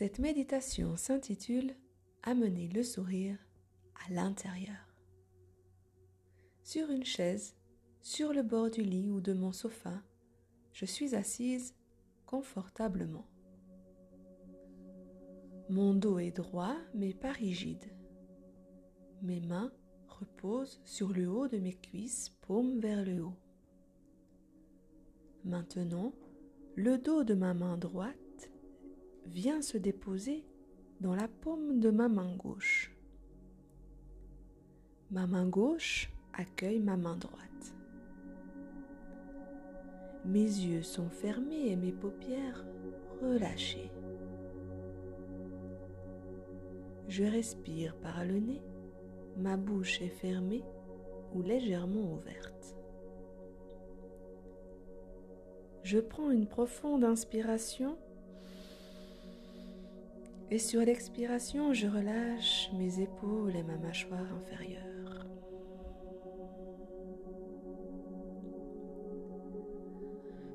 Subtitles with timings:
[0.00, 1.74] Cette méditation s'intitule
[2.22, 3.36] Amener le sourire
[4.06, 4.94] à l'intérieur.
[6.62, 7.56] Sur une chaise,
[8.00, 10.00] sur le bord du lit ou de mon sofa,
[10.72, 11.74] je suis assise
[12.26, 13.26] confortablement.
[15.68, 17.92] Mon dos est droit mais pas rigide.
[19.20, 19.72] Mes mains
[20.06, 23.38] reposent sur le haut de mes cuisses, paume vers le haut.
[25.44, 26.12] Maintenant,
[26.76, 28.27] le dos de ma main droite
[29.28, 30.44] vient se déposer
[31.00, 32.92] dans la paume de ma main gauche.
[35.10, 37.74] Ma main gauche accueille ma main droite.
[40.24, 42.64] Mes yeux sont fermés et mes paupières
[43.22, 43.90] relâchées.
[47.08, 48.62] Je respire par le nez,
[49.36, 50.64] ma bouche est fermée
[51.34, 52.76] ou légèrement ouverte.
[55.82, 57.96] Je prends une profonde inspiration
[60.50, 65.26] et sur l'expiration, je relâche mes épaules et ma mâchoire inférieure.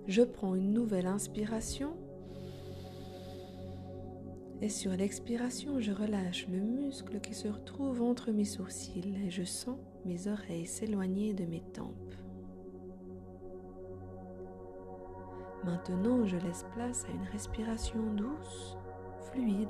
[0.08, 1.96] Je prends une nouvelle inspiration
[4.62, 9.44] et sur l'expiration, je relâche le muscle qui se retrouve entre mes sourcils et je
[9.44, 12.16] sens mes oreilles s'éloigner de mes tempes.
[15.64, 18.78] Maintenant, je laisse place à une respiration douce,
[19.32, 19.70] fluide.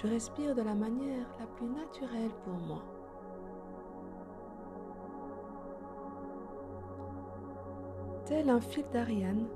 [0.00, 2.82] Je respire de la manière la plus naturelle pour moi.
[8.24, 9.46] Tel un fil d'Ariane,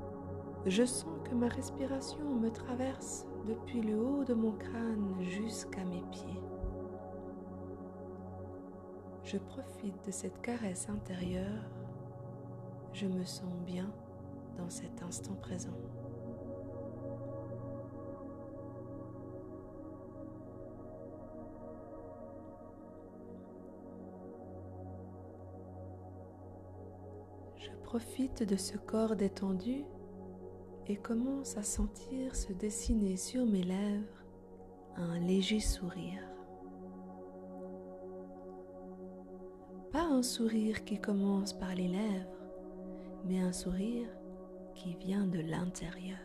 [0.67, 6.03] je sens que ma respiration me traverse depuis le haut de mon crâne jusqu'à mes
[6.11, 6.43] pieds.
[9.23, 11.71] Je profite de cette caresse intérieure.
[12.93, 13.91] Je me sens bien
[14.59, 15.79] dans cet instant présent.
[27.65, 29.85] Je profite de ce corps détendu
[30.87, 34.23] et commence à sentir se dessiner sur mes lèvres
[34.97, 36.21] un léger sourire.
[39.93, 42.45] Pas un sourire qui commence par les lèvres,
[43.25, 44.09] mais un sourire
[44.75, 46.19] qui vient de l'intérieur.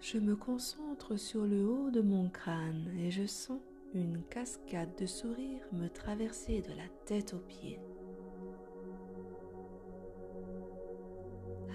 [0.00, 3.58] Je me concentre sur le haut de mon crâne et je sens
[3.94, 7.80] une cascade de sourires me traverser de la tête aux pieds.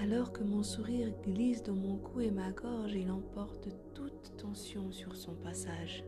[0.02, 4.92] Alors que mon sourire glisse dans mon cou et ma gorge, il emporte toute tension
[4.92, 6.04] sur son passage.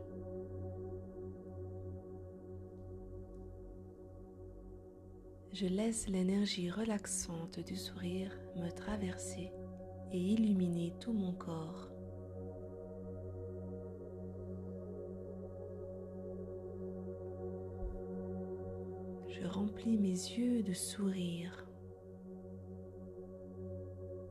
[5.53, 9.51] Je laisse l'énergie relaxante du sourire me traverser
[10.11, 11.90] et illuminer tout mon corps.
[19.41, 21.65] Je remplis mes yeux de sourire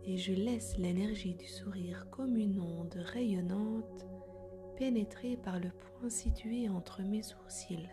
[0.04, 4.06] et je laisse l'énergie du sourire comme une onde rayonnante
[4.76, 7.90] pénétrer par le point situé entre mes sourcils.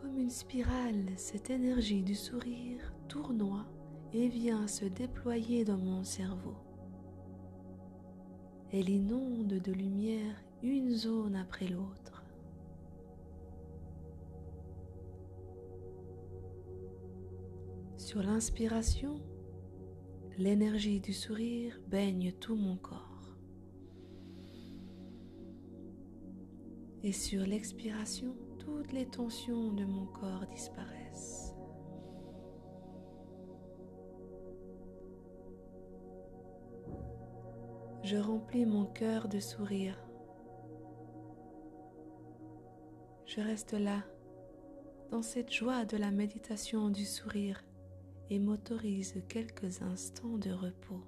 [0.00, 3.66] Comme une spirale, cette énergie du sourire tournoie
[4.14, 6.56] et vient se déployer dans mon cerveau.
[8.72, 12.24] Elle inonde de lumière une zone après l'autre.
[17.96, 19.20] Sur l'inspiration,
[20.38, 23.36] l'énergie du sourire baigne tout mon corps.
[27.02, 31.54] Et sur l'expiration, toutes les tensions de mon corps disparaissent.
[38.02, 40.05] Je remplis mon cœur de sourire.
[43.36, 44.02] Je reste là,
[45.10, 47.62] dans cette joie de la méditation du sourire,
[48.30, 51.04] et m'autorise quelques instants de repos.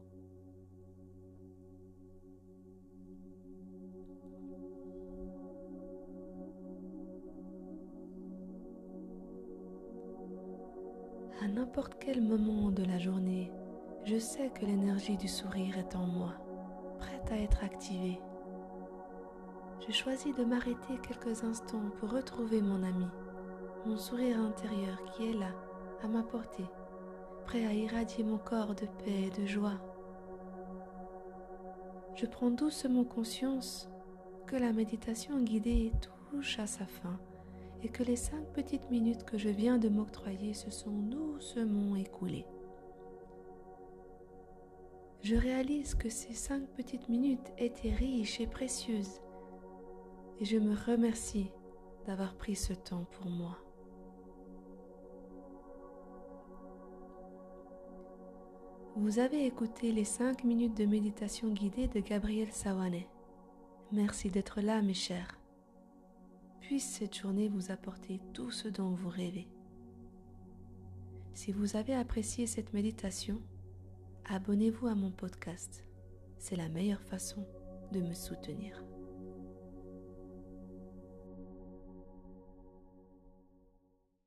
[11.41, 13.51] À n'importe quel moment de la journée,
[14.05, 16.35] je sais que l'énergie du sourire est en moi,
[16.99, 18.21] prête à être activée.
[19.89, 23.07] Je choisis de m'arrêter quelques instants pour retrouver mon ami,
[23.87, 25.55] mon sourire intérieur qui est là,
[26.03, 26.67] à ma portée,
[27.47, 29.81] prêt à irradier mon corps de paix et de joie.
[32.17, 33.89] Je prends doucement conscience
[34.47, 37.19] que la méditation guidée touche à sa fin
[37.83, 42.45] et que les cinq petites minutes que je viens de m'octroyer se sont doucement écoulées.
[45.23, 49.23] Je réalise que ces cinq petites minutes étaient riches et précieuses
[50.41, 51.51] et je me remercie
[52.07, 53.59] d'avoir pris ce temps pour moi.
[58.97, 63.03] Vous avez écouté les 5 minutes de méditation guidée de Gabriel Sawane.
[63.93, 65.39] Merci d'être là, mes chers.
[66.61, 69.49] Puisse cette journée vous apporter tout ce dont vous rêvez.
[71.33, 73.41] Si vous avez apprécié cette méditation,
[74.29, 75.85] abonnez-vous à mon podcast.
[76.37, 77.47] C'est la meilleure façon
[77.93, 78.83] de me soutenir.